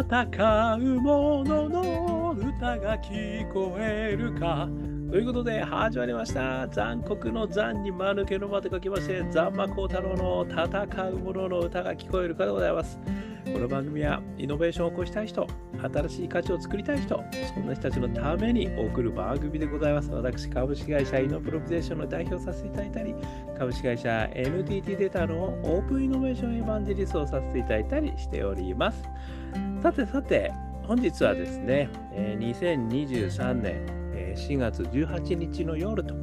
[0.00, 4.68] 戦う者の歌が聞こえるか。
[5.10, 6.68] ということで始まりました。
[6.68, 12.96] 残酷の残に間抜けの間と書きまして残魔高太郎の戦う者の歌が聞こえるかでございます。
[13.52, 15.46] この番組はイノベーションを起こしたい人
[15.80, 17.22] 新しい価値を作りたい人
[17.54, 23.14] そんな人たちのために送る番組でございます私株式会社イノプロビゼーションの代表させていただいたり
[23.58, 29.02] 株式会社 NTT データのオープンイノベーションエヴァンジェリストをさせていただいたりしております
[29.82, 30.52] さてさて
[30.84, 33.98] 本日はですね2023年
[34.36, 36.14] 4月18日の夜と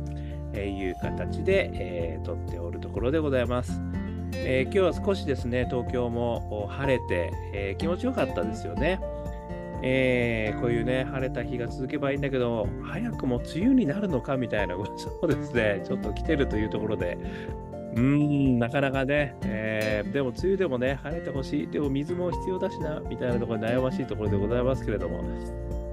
[0.60, 3.82] いう形で、撮っておるところでございます。
[4.38, 9.00] えー、今日は少しですね、東京も晴れて、えー、気持ちよかったですよね。
[9.82, 17.18] えー、こういうね、晴れた日が続けばいいんだけど、早くも梅雨になるのかみたいなことをですね、ちょっと来てるというところで、
[17.96, 25.22] うーん、なかなかね、えー、でも梅雨でもね、晴れてほしい、でも水も必要だしな、みたいなところで悩ましいところでございますけれども、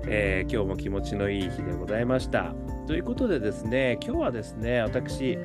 [0.07, 2.55] えー、今日も気持ちのいい日でございました。
[2.87, 5.39] ということでですね、今日はですね、私、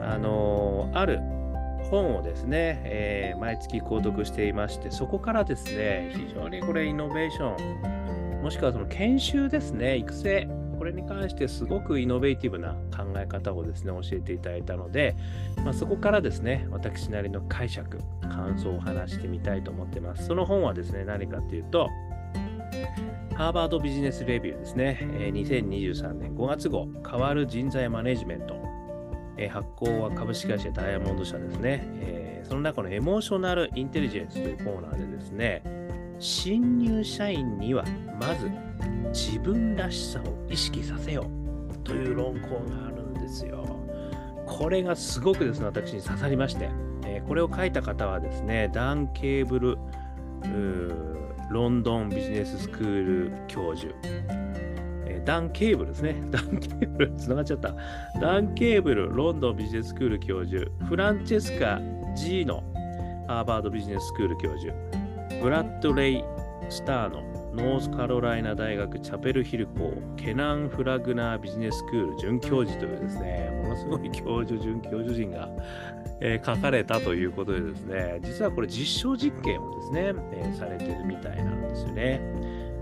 [0.00, 1.20] あの、ある
[1.94, 15.14] 本をですね、えー、毎月購読していまして、そこからですね、非常にこれイノベーション、もしくはその研修ですね、育成、これに関してすごくイノベーティブな考え方をですね、教えていただいたので、
[15.64, 20.26] まあ、そこからですね、私なりの解釈、感想を話してみたいと思ってます。
[20.26, 21.88] その本はですね、何かっていうと、
[23.36, 28.73] ハーバードビジネスレビューですね、2023年5月号、変わる人材マネジメント、
[29.50, 35.62] 発行は株式会社ダイヤモンド社ですね、その中のエモーショナルインテリジェンスというコーナーでですね、
[36.18, 37.84] 新入社員には
[38.20, 38.50] まず
[39.12, 41.26] 自分らしさを意識させよ
[41.72, 43.64] うという論考があるんですよ。
[44.46, 46.70] これがすごくですね、私に刺さりまして、
[47.26, 49.78] これを書いた方はですね、ダン・ケーブル、
[51.50, 53.94] ロンドンビジネススクール教授、
[55.24, 56.16] ダン・ケーブルですね。
[56.30, 57.74] ダン・ケーブル、つながっちゃった。
[58.20, 61.80] ダン・ケーブル、ロンドンビジネススクール教授、フランチェスカ・
[62.14, 62.62] ジーノ、
[63.26, 64.74] ハーバードビジネススクール教授、
[65.42, 66.24] ブラッドレイ・
[66.68, 67.22] スターノ、
[67.54, 75.48] ノースカロライナ大学チャペルヒル校、ケナン・フラグナービジネススクール准教授というですね、ものすごい教授、准教授陣が
[76.20, 80.00] えー、書かれたということでですね、実はこれ実証実験をですね、
[80.32, 82.20] えー、されてるみたいなんですよね。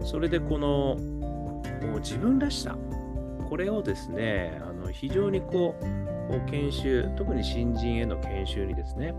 [0.05, 0.97] それでこの
[1.87, 2.77] もう自分らしさ、
[3.49, 9.15] これをですね、あの非常にこう、研修、特に新人への研修にですね、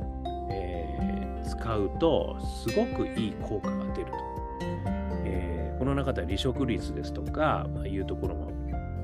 [0.52, 4.18] えー、使うと、すごくいい効果が出ると。
[5.26, 8.52] えー、この中では離職率ですとか、まあ、いうところも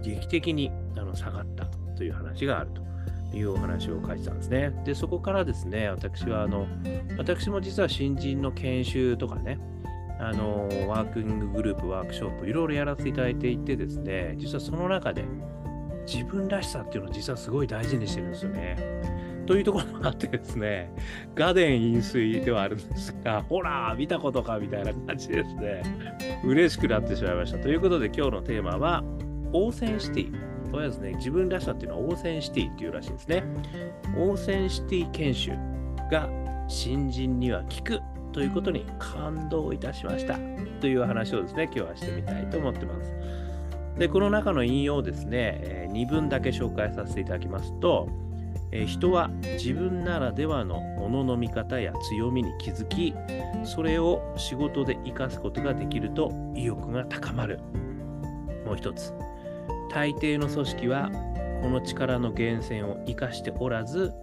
[0.01, 1.65] 劇的にあの下がった
[1.95, 2.89] という話があると。
[3.31, 4.71] いうお話を書いてたんですね。
[4.85, 6.65] で、そこからですね、私は、あの、
[7.17, 9.59] 私も実は新人の研修とかね、
[10.19, 15.23] あの、ワーキンググループ、ワークショップ、いろいろやらせていただいていてですね、実はその中で、
[16.05, 18.77] 自分らしさっていうのを実はすごい大事にしてるんですよね。
[19.45, 20.91] というところもあってですね、
[21.35, 25.81] 我田引水ではあるんですが、ほら、見たことかみたいな感じですね。
[26.43, 27.57] 嬉しくなってしまいました。
[27.57, 29.03] ということで今日のテーマは、
[29.53, 30.49] authenticity。
[30.69, 33.43] とりあえずね、自分らしさっていうのは authenticity っていうらしいんですね。
[34.17, 35.51] オーセンシティ研修
[36.11, 36.29] が
[36.67, 37.99] 新人には効く
[38.31, 40.37] ということに感動いたしました
[40.79, 43.13] という話をですね、今日はしてみたいと思ってます。
[43.97, 48.07] で、この中の引用をですね、2文だけ紹介させていただきますと、
[48.85, 53.13] 人は自分ならではのものの見方や強みに気づき、
[53.63, 57.59] それを仕事で活かすことができると意欲が高まる。
[58.65, 59.13] もう一つ、
[59.91, 61.09] 大抵の組織は
[61.61, 64.13] この力の源泉を生かしておらず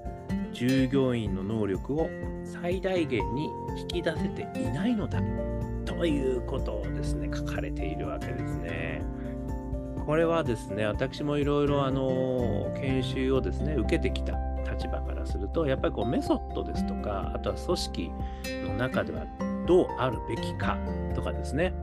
[0.57, 2.09] 従業員の能力を
[2.43, 5.21] 最大限に引き出せていないのだ
[5.85, 9.03] ということをですね書かれているわけですね。
[10.07, 14.33] これはですね私もいろいろあの研修をですね受けてきた
[14.73, 18.11] 立場からするとやっぱりこうメソッドですとかあとは組織
[18.67, 19.27] の中では
[19.67, 20.79] どうあるべきか
[21.15, 21.75] とかですね、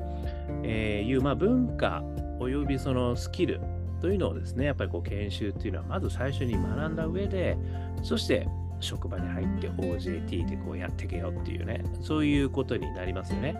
[0.64, 2.02] えー、いうまあ文化
[2.40, 3.62] およびそのスキル
[4.04, 7.56] というのをですね、やっぱりこう研修っていうのはまず最初に学んだ上で、
[8.02, 8.50] そして
[8.83, 13.56] 職場に入って OJT でこうやってけよっていうね、そういうことになりますよね。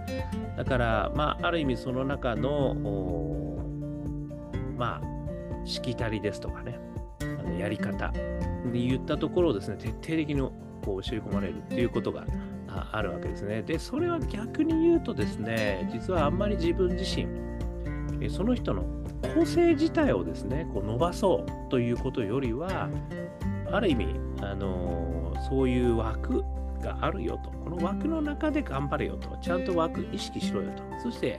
[0.58, 2.76] だから、まあ、ある意味その中の、
[4.78, 6.80] まあ、しきたりですとかね、
[7.22, 8.12] あのやり方
[8.66, 10.42] に言ったところをですね、徹底的に
[10.84, 12.26] こう教え込まれるっていうことが
[12.92, 13.62] あるわけですね。
[13.62, 17.28] で、それは逆に言うとですね、実はあんまり自分自身、
[18.30, 18.84] その人の
[19.36, 22.90] 構成自体をですねこう伸ばそうということよりは
[23.72, 24.08] ある意味、
[24.42, 26.44] あのそういう枠
[26.82, 27.50] があるよと。
[27.50, 29.38] この枠の中で頑張れよと。
[29.42, 30.84] ちゃんと枠意識しろよと。
[31.02, 31.38] そして、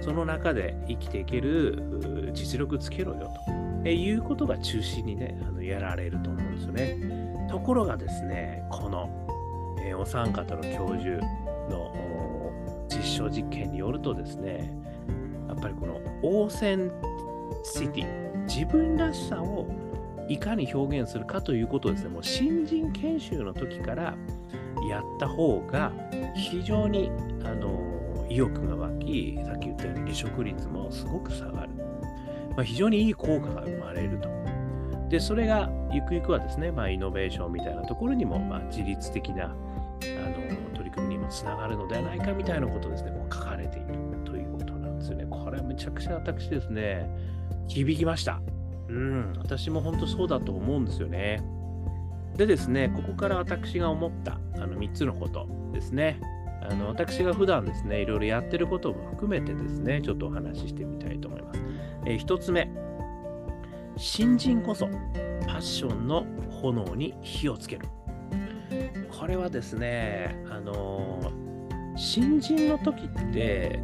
[0.00, 3.52] その中で生きていける実力つけろよと。
[3.84, 7.46] えいうことが中心にね、あのやられると思うんですよね。
[7.48, 9.08] ところがですね、この、
[9.80, 11.18] えー、お三方の教授
[11.68, 11.92] の
[12.88, 14.72] 実証実験によるとですね、
[15.48, 16.90] やっぱりこのオーセン
[17.64, 19.66] シティ、自分らしさを
[20.30, 24.14] いかに表現するかということをですね、もう新人研修の時から
[24.88, 25.92] やった方が
[26.36, 27.10] 非常に
[27.44, 31.70] あの意欲が湧き、さっき言ったように離職率もすごく下がる。
[32.50, 34.28] まあ、非常にいい効果が生まれると。
[35.08, 43.88] で、それがゆくゆくはですね、まあ、イノベーションみたいなところにも、まあ、自律的なあの取り組みにもつながるのではないかみたいなことですね、もう書かれている
[44.24, 45.26] ということなんですよね。
[45.28, 47.10] これはめちゃくちゃ私ですね、
[47.66, 48.40] 響きました。
[48.90, 51.40] うん、私も本当そうだと思うんですよね。
[52.36, 56.20] でですね、ここから私が思ったあの3つのことですね。
[56.62, 61.62] あの私が普段ですね、いろいろやってることも含めてですね、ちょっとお話ししてみたいと思います。
[62.04, 62.68] えー、1つ目、
[63.96, 64.86] 新人こそ
[65.46, 67.86] パッションの炎に火をつける。
[69.10, 73.78] これはですね、あのー、新人の時って、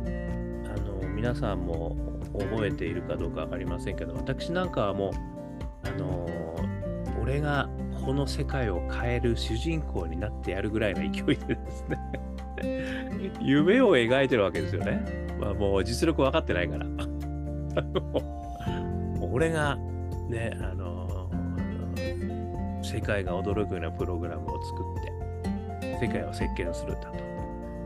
[0.65, 7.69] あのー、皆さんも覚えているかどうか分かりませんけど、私なんかはもう、あのー、俺が
[8.05, 11.99] この世界を変える主人公になってやるぐらいの勢いでですね
[13.41, 15.27] 夢を描いてるわけですよね。
[15.39, 16.87] まあ、もう実力分かってないから。
[19.21, 19.77] 俺が
[20.29, 24.83] ね、あのー、世界が驚くようなプログラムを作
[25.83, 27.19] って、世界を席巻するんだと、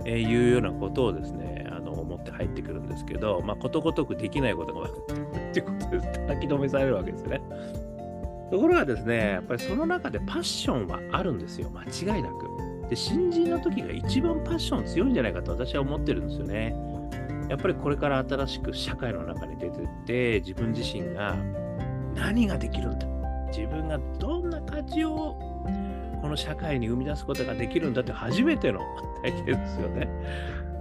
[0.04, 1.79] えー、いうようなことをですね、あ
[2.20, 7.40] って入ってくるんですけど、まあ、ことごとくできないことが分かってるっていうことで叩き止めされるわけですよね。
[8.50, 12.88] ところがですね、やっぱりその中でパッションはあるんですよ、間違いなく。
[12.88, 16.74] で、新人の時が一番パッション強いんじゃないかと私は思ってるんですよね。
[17.48, 21.36] やっぱりこれから新しく社会の中に出てって、自分自身が
[22.14, 23.06] 何ができるんだ
[23.48, 25.36] 自分がどんな価値を
[26.20, 28.80] この社会に生み出すことができるんだって初めての
[29.22, 30.08] 体験ですよね。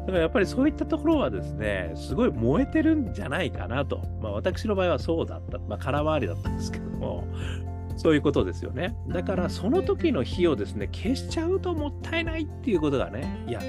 [0.09, 4.01] だからやっぱりそういったところはですね、すごい燃えてるんじゃないかなと。
[4.21, 5.59] まあ私の場合はそうだった。
[5.59, 7.27] まあ空回りだったんですけども、
[7.95, 8.95] そういうことですよね。
[9.07, 13.61] だからその時の火をですね、消しちゃうともったいないっていうことがね、いや、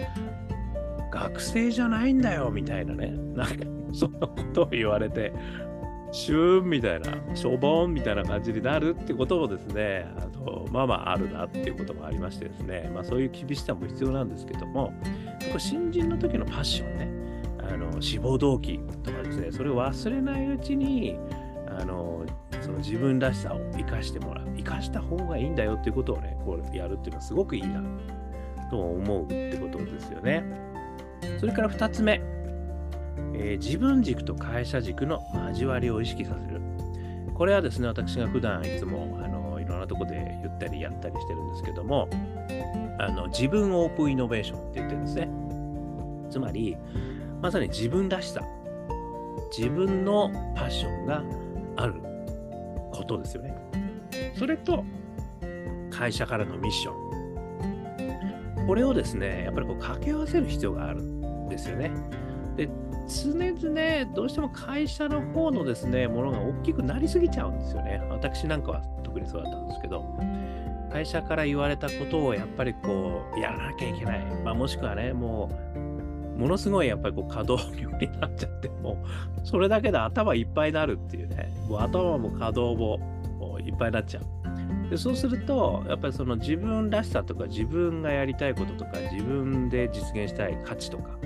[1.12, 3.54] 学生じゃないんだよみたいなね、なんか
[3.92, 5.34] そんなことを言われて、
[6.10, 14.94] シューンみたいな、しょぼんみたいな感じになるってこともですね、あのまあまああるなっていうこともありましてですね、まあそういう厳しさも必要なんですけども、
[15.50, 17.08] これ新人の時のパッションね、
[17.58, 21.18] あの志望動機とかですね、それを忘れないうちに、
[21.66, 22.24] あの
[22.60, 27.82] その自分らしさを生かしてもらう、生かした方がいいんだよっていうことをね、こうやるっていうのはすごくいいな
[28.70, 30.44] と思うってことですよね。
[31.40, 32.20] それから2つ目、
[33.34, 36.60] えー、自分軸と会社軸の交わりを意識させる。
[37.34, 42.08] これはですね、私が普段いつもあのいろんなとこで言ったりやったりしてるんですけども、
[43.00, 45.28] あの自分オープンイノベーションって言ってるんですね。
[46.30, 46.76] つまり、
[47.40, 48.42] まさに自分らしさ、
[49.56, 51.22] 自分のパッションが
[51.76, 51.94] ある
[52.92, 53.56] ことですよね。
[54.38, 54.84] それと、
[55.90, 58.66] 会社からのミッション。
[58.66, 61.90] これをですね、やっぱりこう掛け合わせる必要があるんですよね。
[62.56, 62.68] で、
[63.08, 68.02] 常々どうしても会社の方のですね、ものが大きくなりすぎちゃうんですよね。
[68.10, 70.04] 私なんかは特にそうだったんですけど、
[70.92, 74.24] 会社から言われたことをやっぱりこう、やらなきゃいけない。
[74.44, 79.02] まあ、もしくはね、もう、ものすごいやっぱりこう稼働量になっちゃって、も
[79.42, 84.24] う、それだけで頭いっぱいになるっていうね、もう頭も稼働もいっぱいになっちゃう。
[84.90, 91.16] でそうすると、やっぱりその自分らしさとか自分がやりたいこととか自分で実現したい価値とか、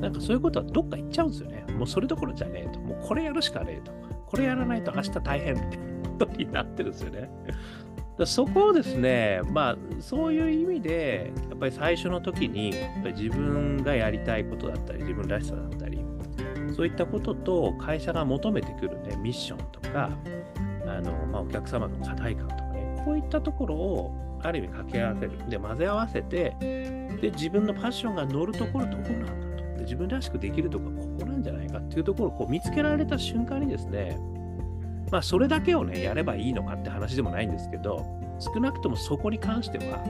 [0.00, 1.64] なんかそういうことはどっか行っちゃうんですよね。
[1.76, 2.78] もうそれどころじゃねえと。
[2.78, 3.92] もうこれやるしかねえと。
[4.26, 7.28] これやらないと明日大変みたいなことになってるんですよね。
[8.26, 16.04] そこをですね、まあそういう意味で、やっぱり最初の時に、やっぱり自分がやりたいことだったり、自分らしさだったり、
[16.74, 20.10] そういったことと会社が求めてくるね、ミッションとか、
[20.86, 25.32] あのまあ、お客様の課題感とかね、こういったところをある意味掛け合わせる。
[25.48, 34.18] で、混ぜ合わせて、で、自分のパッションが乗るところどこなんだとで自分らしくできるとこここなんじゃないかっていうところをこう見つけられた瞬間にですね、
[35.10, 38.04] まあそれだけをね、やればいいのかって話でもないんですけど、
[38.38, 40.04] 少なくともそこに関しては、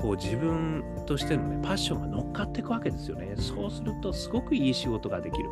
[0.00, 3.34] こう自分としてのね、パッションが乗っかっていくわけですよね。
[3.36, 5.48] そうするとすごくいい仕事ができる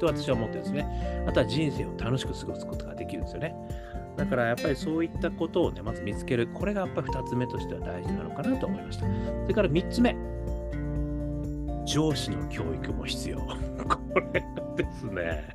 [0.00, 1.24] と私は思ってるんですね。
[1.26, 3.54] あとは人生を楽しく過ごすことができるんですよね。
[4.16, 6.48] だからやっぱりそういったことをね、まず見つける。
[6.48, 9.06] これがやっぱり2つ目としては大事なのかなと思いました。
[9.06, 10.16] それから3つ目。
[11.84, 13.38] 上司の教育も必要。
[13.88, 14.44] これ
[14.76, 15.48] ですね。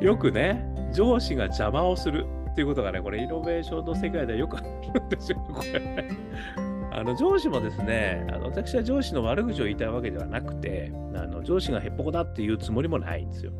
[0.00, 6.08] よくね、上司が邪魔をするっていうことがね、これイノベーションの世界ではよくあるんですよ、これ。
[6.92, 13.52] あの上司もですねあの、私は上司の悪口を言いたいわけではなくて、あの上司がへっぽこだっていうつもりもないんですよ。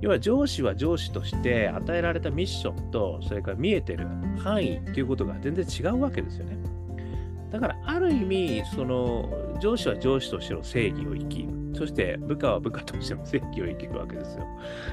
[0.00, 4.06] 要は上司は上司として与えられたミッションと、それから見えてる
[4.38, 6.56] 範囲っていうことが全然違うわけですよね。
[7.50, 9.28] だからある意味、その
[9.60, 11.48] 上司は上司としての正義を生き、
[11.80, 14.40] そして部下は部下としての正義を生きるわけですよ。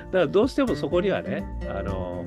[0.06, 2.24] だからどうしてもそこにはね、あの、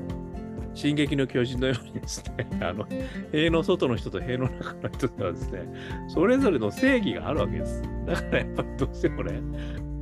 [0.75, 2.87] 進撃の巨人のようにですね、 あの、
[3.33, 5.61] 塀の外の人と塀の中の人ではですね、
[6.09, 7.83] それぞれの正義があるわけです。
[8.05, 9.41] だからやっぱりどうしてもね、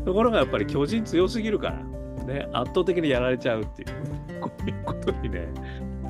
[0.05, 5.47] ところがやっぱり巨人強すぎるから、ね、圧倒的にやられちゃうっていう、 こういうことにね、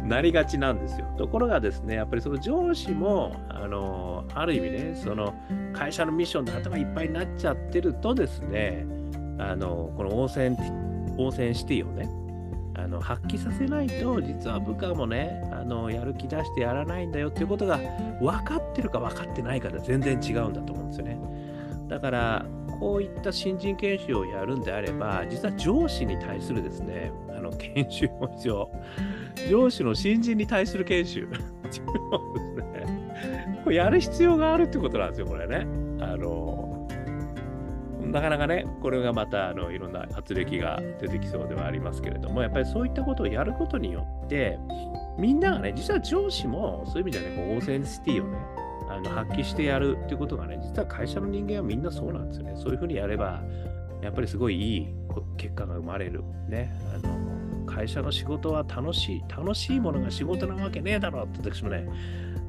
[0.09, 1.07] なりがちなんですよ。
[1.17, 5.35] ところがですね、やっぱりその上司も、あの、ある意味ね、その
[5.73, 8.87] 会社のミッションで頭いっぱいになっちゃってるとですね、
[9.39, 10.57] あの、この応戦、
[11.17, 12.09] 応戦シティをね、
[12.79, 17.79] あの発揮させないと実は部下もねあのやる気出してやらないんだよっていうことが
[18.21, 21.19] 分かってるか分かってないかで全然違うんだと思うんですよね
[21.89, 22.47] だから
[22.79, 28.71] こういった新人研修をやるんであれば実は上司に対するですねあの研修も必要
[29.51, 35.67] 上司の新人に対する研修っていうのをですねこれやる必要があるってことなんですよこれね
[36.01, 36.69] あの
[38.11, 44.59] なかなかね、これがまたあのいろんな圧力が出てきそうではありますけれども、やっぱりそういったことをやることによって、
[45.19, 48.39] みんながね、実は上司もそういう意味ではね、こうオーセンシティをね、
[48.89, 52.55] あの発揮してやるっていうことがね、実は会社の人間はみんなそうなんですよね。
[52.57, 53.43] そういうふうにやれば、
[54.01, 54.89] やっぱりすごいいい
[55.37, 56.23] 結果が生まれる。
[56.49, 56.75] ね。
[56.95, 57.38] あの
[57.69, 59.25] 会社の仕事は楽しい。
[59.29, 61.87] 楽しいものが仕事なわけねえだろって私もね、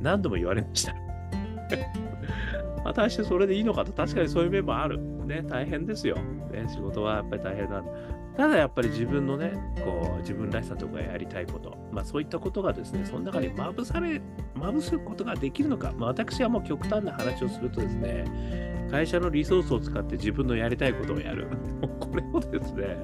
[0.01, 0.95] 何度も言われました。
[2.83, 4.99] 果たしてそれでいいのかと、確かにそういう面もある。
[4.99, 6.15] ね、大変ですよ。
[6.15, 7.91] ね、仕事はやっぱり大変なんだ。
[8.39, 9.51] ただやっぱり自分のね、
[9.83, 14.21] こう自分らしさとかやりたいこと、まあそういったことがですね、その中にまぶされ、
[14.55, 21.47] まぶすことができるのか、まあ、私はもう極端な話をするとですね、会社のリソースを使って自分のやりたいことをやる。
[21.99, 22.97] これをですね、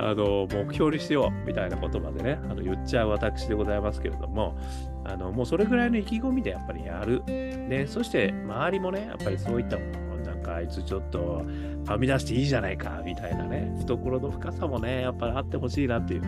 [0.00, 4.56] あの、目標にしようみたいなことまでね、あの言っちゃう私でございますけれども、
[5.04, 7.22] あの、もうそれぐらいの意気込みでやっぱりやる。
[7.26, 11.42] ね、そして周りもね、やっぱりそういったものなんかあいつちょっと
[11.86, 16.22] はみ出していいじゃないかみたいなね、懐の深さもね、やっぱりあってほしいなっていう、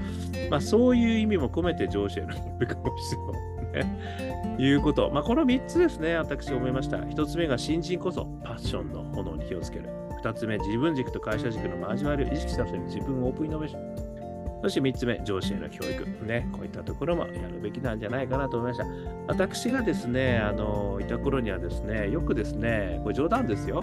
[0.50, 3.50] まあそういう意味も込めて上司への教育も必要。
[3.70, 5.10] ね、いうこと。
[5.10, 6.96] まあ、この3つですね、私思いました。
[6.96, 9.99] 1つ目が新人こそパッションの炎に気をつける。
[10.22, 14.60] 2つ目、自分軸と会社軸の交わりを意識したとに自分オープンイノベーション。
[14.62, 16.26] そして3つ目、上司への教育。
[16.26, 18.86] ね、こういったところもやるべきなんじゃないかなと思いました。
[19.26, 23.82] 私がですね、あの、いた頃にはですね、よくですね、これ冗談ですよ。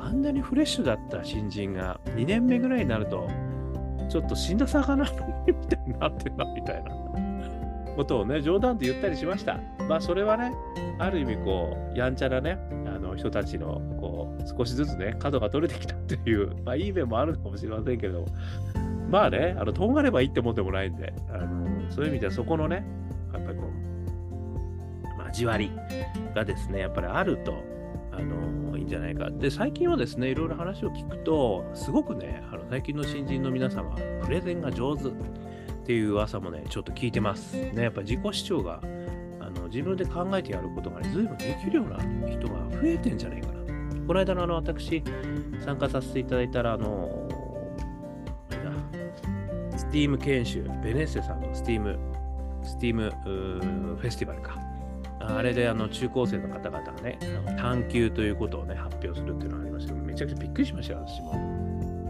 [0.00, 3.28] あんなにフレッシュだった新人が2年目ぐらいになると、
[4.08, 5.04] ちょっと死んだ魚
[5.46, 6.90] みたいになってんな、みたいな
[7.96, 9.58] ことをね、冗談で言ったりしました。
[9.88, 10.52] まあ、それはね、
[10.98, 13.80] ある意味、こう、やんちゃなね、あの人たちの、
[14.44, 18.26] 少しずつね、角が取れてきたっていう、 まあ、いい面もあるかもしれませんけれども、
[19.10, 22.84] まあね、あの、とんがればいいってもんでもないんで、あの、そういう意味ではそこのね、
[23.32, 25.70] やっぱりこう、交わり
[26.34, 27.54] がですね、やっぱりあると、
[28.12, 29.30] あの、いいんじゃないか。
[29.30, 35.12] で、最近はですね、いろいろ話を聞くと、すごくね、あの最近の新人の皆様、プレゼンが上手っ
[35.86, 37.54] ていう噂もね、ちょっと聞いてます。
[37.54, 38.80] ね、やっぱり自己主張が、
[39.40, 43.55] あの自分で考えてやることがね、随分できるような人が増えてんじゃないかな。
[44.06, 45.02] この間のあの、私、
[45.64, 47.28] 参加させていただいたら、あの、
[49.76, 51.98] スティーム研修、ベネッセさんのスティーム、
[52.62, 53.10] スティーム
[53.96, 54.58] フェスティバルか。
[55.18, 57.18] あれであの中高生の方々がね、
[57.58, 61.32] 探究ということをね、発表するっていうのがありましたけど、めちゃくちゃびっくりしましたよ、私も。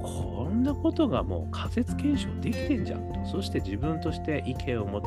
[0.03, 3.25] こんなことがもう仮説検証できてんじゃんと。
[3.25, 5.07] そして自分として意見を持ち、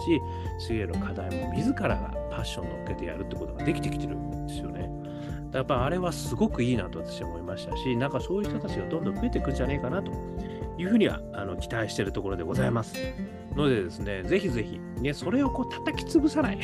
[0.59, 4.98] 水泳の課題も自らがパッションを乗っけてやるってことができてきてるんですよね。
[5.53, 10.11] やっぱあれはすごくいいなと私は思いましたし、なんかそういう人たちがどんどん増えていくんじゃないかなと
[10.77, 12.95] いうふうにはあの期待しているところでございます。
[13.55, 16.59] のでですね、ぜひぜひ、ね、それをこう叩き潰さない、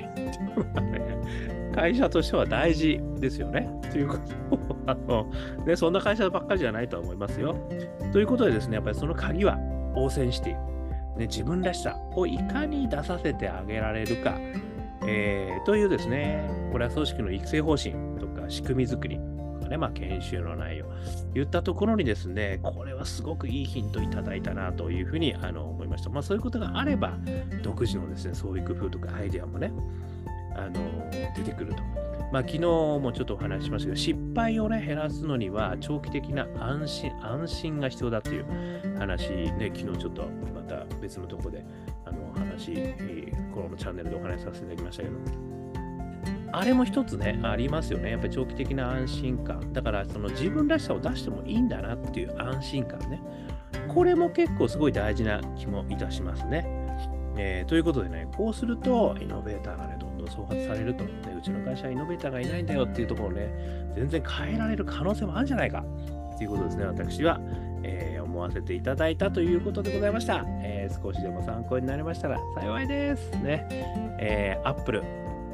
[1.73, 3.69] 会社としては大事ですよね。
[3.91, 4.17] というこ
[4.49, 5.31] とをあの、
[5.65, 7.55] ね、そんな会社ばっかりじゃないと思いますよ。
[8.13, 9.57] ということでですね、やっぱりその鍵は
[9.95, 10.59] 応戦している。
[11.17, 14.37] ね、自分らしさをいかに出させてあげられるか、
[15.07, 17.93] えー、というですね、これは組織の育成方針
[18.45, 19.35] か仕組み作りと、
[19.65, 20.85] かね、まあ、研修の内容、
[21.33, 26.09] 言ったところにですね、これはすごくいいヒントいただいたなというふうにあの思いました。
[26.09, 27.13] まあ、そういうことがあれば、
[27.63, 29.71] 独自のですね、そういう工夫とかアイデアもね、
[30.55, 31.83] あの出てくると。
[32.31, 38.45] まあ、昨日もちょっとお話ししましたけど、失敗をね、減らすのには、長期的な安心、安心が必要だっていう
[38.97, 41.65] 話ね、昨日ちょっとまた別のところで、
[42.05, 42.73] あの、話、
[43.53, 45.54] このチャンネルでお話しさせていただきましたけど、
[46.57, 48.11] あれも一つね、ありますよね。
[48.11, 49.73] やっぱり長期的な安心感。
[49.73, 53.21] だから、その自分らしさを出してもいいんだなっていう安心感ね。
[53.89, 56.65] これも結構すごい大事な気もいたしますね。
[57.37, 65.83] えー、ということでね、こうすると、イノベーターがね、どんどん創発されると、ね、うちの会社はイノベーターがいないんだよっていうところをね、全然変えられる可能性もあるんじゃないか
[66.37, 67.41] ということですね、私は、
[67.83, 70.45] えー、思わせていただいたということでございました。
[70.63, 73.31] えー、少しでも参考になりましたら幸いです。
[73.43, 73.67] ね、
[74.19, 75.03] えー、Apple、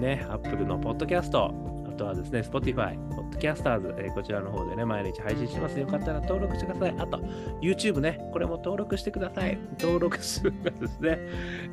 [0.01, 1.53] ね、Apple のポッドキャスト、
[1.87, 2.97] あとはですね、Spotify、
[3.39, 5.79] Podcasters、えー、こちらの方でね、毎日配信してます。
[5.79, 6.95] よかったら登録してください。
[6.97, 7.17] あと、
[7.61, 9.57] YouTube ね、これも登録してください。
[9.79, 11.19] 登録数がですね、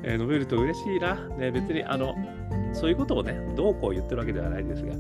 [0.03, 1.15] えー、伸びると嬉しいな。
[1.39, 2.15] ね、別に、あの、
[2.75, 4.95] そういうことをね、どうこう言ってるわけではないですが、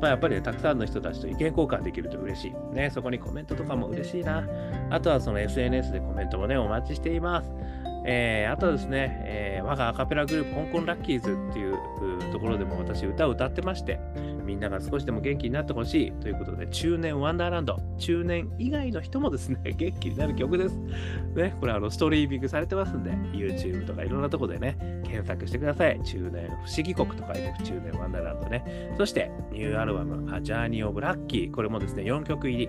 [0.00, 2.74] まあ、やっぱりね、たくさんの人たちと意見交換できると嬉しい。
[2.74, 4.44] ね、そこにコメントとかも嬉しいな。
[4.90, 7.50] あとはその SNS でコメントもね、お待ちしています。
[8.06, 11.78] えー、あとはですね、えー、我がアカペラグループ、香港ラッキーズっていう
[12.32, 13.98] ところでも私歌を歌ってまして、
[14.44, 20.76] みんなが少しでも元気になってほしいということで、中年ワンダーランド、中年以外の人もですね、 元気になる曲です。
[21.34, 25.98] ね、これあのストリーミングされてますんで、YouTube とかいろんなとこでね、検索してください。
[26.02, 28.92] 中年不思議国と書いて中年ワンダーランドね。
[28.98, 32.68] そして、ニューアルバム、ジャーニー・オブ・ラッキー、これもですね、4曲入り。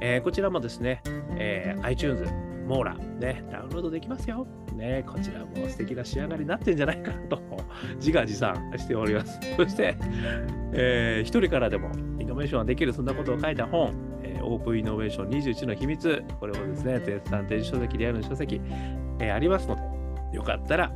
[0.00, 1.00] えー、こちらもですね、
[1.36, 2.24] えー、iTunes、
[2.66, 4.46] モーラ、ね、ダウンロードできますよ。
[4.74, 7.40] ね、こちらも素敵な仕上がりになってんじゃないかなと、
[7.96, 9.38] 自画自賛しております。
[9.56, 9.96] そして、
[10.72, 13.92] えー、一人からでもイノベーションはできる、そんなことを書いた本、
[14.22, 18.60] えー、オープンイノベーション21の秘密、これもですね、絶賛電子書籍、リアルの書籍、
[19.18, 19.76] えー、ありますの
[20.30, 20.90] で、よかったら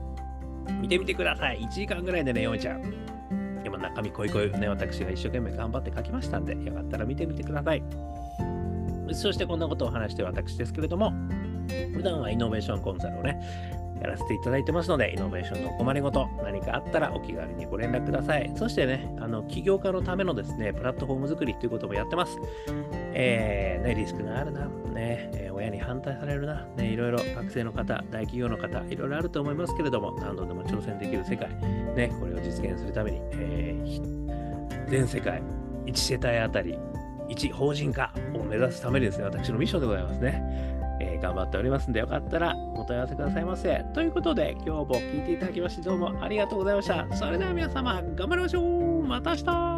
[0.81, 1.61] 見てみてください。
[1.61, 3.07] 1時間ぐらいでね、読めちゃう。
[3.63, 7.83] でも中身こいこいね、私が一生懸命頑張って書きましたんで、よかったら見てみてください。
[9.13, 11.13] そしてこんなことを話して私ですけれども、
[11.95, 13.41] 普段はイノベーションコンサルをね、
[14.01, 18.53] やらせていただいてますので、イノベーションのお困りごと、何かあったらお気軽にご連絡ください。
[18.57, 22.39] そしてね、あの起業家のためのですね、プラットフォーム作りっていうこともやってます。
[23.15, 31.49] えー、ね、リスクがあるな、ね、えー、親に反対されるな、ね、いろいろ学生の方、大企業の方、いろいろあると思いますけれども、何度でも挑戦できる世界、
[31.95, 35.43] ね、これを実現するために、えー、全世界
[35.87, 36.79] 1世帯あたり
[37.29, 40.76] 1法人化を目指すためにですね、私のミッションでございますね。
[41.27, 43.85] 頑張っておりますんで、よかったらお問い合わせくださいませ。
[43.95, 47.07] ということで、今日も聞いていただきまして、どうもありがとうございました。
[47.17, 49.76] それでは皆様、頑張りましょうまた明日